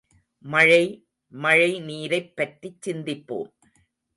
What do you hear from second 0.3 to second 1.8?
மழை மழை